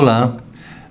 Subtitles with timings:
[0.00, 0.34] Olá,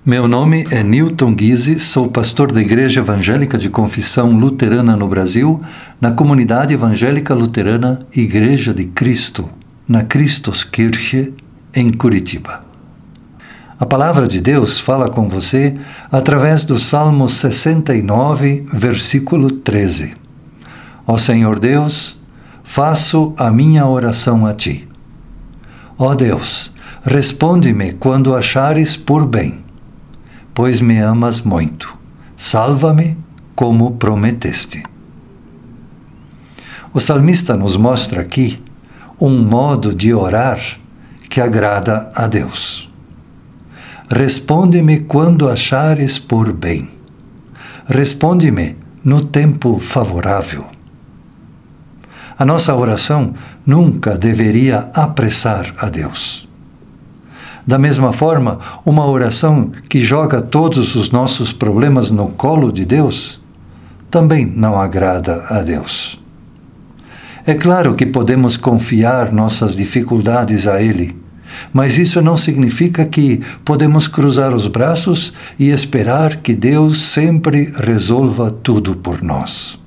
[0.06, 5.60] meu nome é Newton Guise, sou pastor da Igreja Evangélica de Confissão Luterana no Brasil,
[6.00, 9.50] na comunidade evangélica luterana Igreja de Cristo,
[9.88, 11.34] na Christuskirche,
[11.74, 12.64] em Curitiba.
[13.80, 15.74] A palavra de Deus fala com você
[16.12, 20.14] através do Salmo 69, versículo 13.
[21.04, 22.16] Ó Senhor Deus,
[22.62, 24.88] faço a minha oração a ti.
[25.98, 26.70] Ó Deus,
[27.02, 29.60] responde-me quando achares por bem
[30.60, 31.96] pois me amas muito.
[32.36, 33.16] Salva-me
[33.54, 34.82] como prometeste.
[36.92, 38.62] O salmista nos mostra aqui
[39.18, 40.60] um modo de orar
[41.30, 42.90] que agrada a Deus.
[44.10, 46.90] Responde-me quando achares por bem.
[47.86, 50.66] Responde-me no tempo favorável.
[52.38, 56.49] A nossa oração nunca deveria apressar a Deus.
[57.66, 63.40] Da mesma forma, uma oração que joga todos os nossos problemas no colo de Deus
[64.10, 66.20] também não agrada a Deus.
[67.46, 71.16] É claro que podemos confiar nossas dificuldades a Ele,
[71.72, 78.50] mas isso não significa que podemos cruzar os braços e esperar que Deus sempre resolva
[78.50, 79.78] tudo por nós.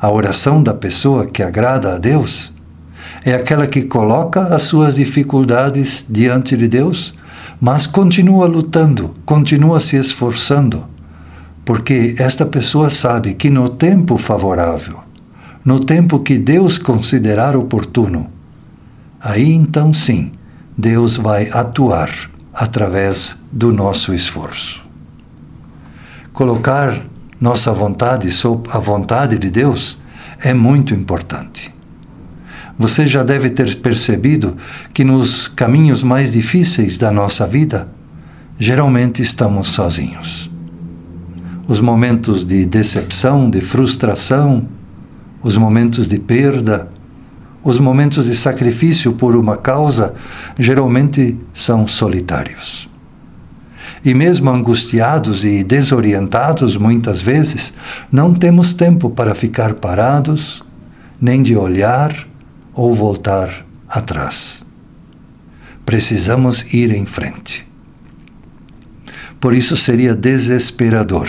[0.00, 2.52] A oração da pessoa que agrada a Deus
[3.24, 7.14] é aquela que coloca as suas dificuldades diante de Deus,
[7.60, 10.86] mas continua lutando, continua se esforçando,
[11.64, 15.00] porque esta pessoa sabe que no tempo favorável,
[15.64, 18.30] no tempo que Deus considerar oportuno,
[19.20, 20.32] aí então sim,
[20.76, 22.10] Deus vai atuar
[22.54, 24.82] através do nosso esforço.
[26.32, 27.02] Colocar
[27.40, 29.98] nossa vontade sob a vontade de Deus
[30.40, 31.72] é muito importante.
[32.80, 34.56] Você já deve ter percebido
[34.94, 37.88] que nos caminhos mais difíceis da nossa vida,
[38.58, 40.50] geralmente estamos sozinhos.
[41.68, 44.66] Os momentos de decepção, de frustração,
[45.42, 46.88] os momentos de perda,
[47.62, 50.14] os momentos de sacrifício por uma causa,
[50.58, 52.88] geralmente são solitários.
[54.02, 57.74] E mesmo angustiados e desorientados, muitas vezes,
[58.10, 60.64] não temos tempo para ficar parados,
[61.20, 62.29] nem de olhar
[62.74, 64.62] ou voltar atrás.
[65.84, 67.66] Precisamos ir em frente.
[69.40, 71.28] Por isso seria desesperador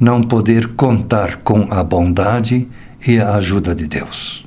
[0.00, 2.68] não poder contar com a bondade
[3.06, 4.46] e a ajuda de Deus.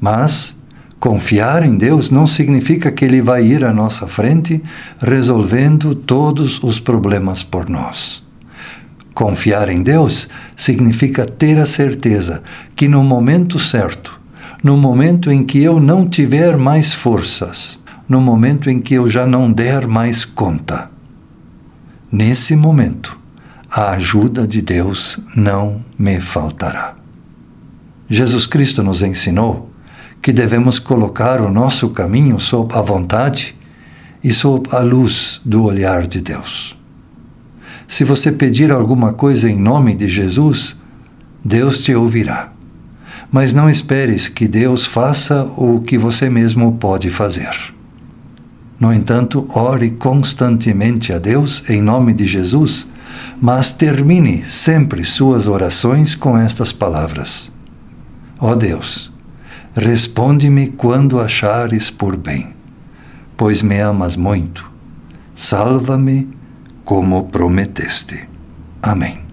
[0.00, 0.56] Mas
[0.98, 4.62] confiar em Deus não significa que Ele vai ir à nossa frente
[5.00, 8.24] resolvendo todos os problemas por nós.
[9.14, 12.42] Confiar em Deus significa ter a certeza
[12.74, 14.20] que no momento certo
[14.62, 17.78] no momento em que eu não tiver mais forças,
[18.08, 20.90] no momento em que eu já não der mais conta.
[22.10, 23.18] Nesse momento,
[23.70, 26.94] a ajuda de Deus não me faltará.
[28.08, 29.70] Jesus Cristo nos ensinou
[30.22, 33.54] que devemos colocar o nosso caminho sob a vontade
[34.22, 36.76] e sob a luz do olhar de Deus.
[37.86, 40.76] Se você pedir alguma coisa em nome de Jesus,
[41.44, 42.55] Deus te ouvirá
[43.30, 47.74] mas não esperes que Deus faça o que você mesmo pode fazer.
[48.78, 52.86] No entanto, ore constantemente a Deus em nome de Jesus,
[53.40, 57.52] mas termine sempre suas orações com estas palavras:
[58.38, 59.12] Ó oh Deus,
[59.74, 62.48] responde-me quando achares por bem,
[63.36, 64.70] pois me amas muito.
[65.34, 66.28] Salva-me
[66.84, 68.28] como prometeste.
[68.82, 69.25] Amém.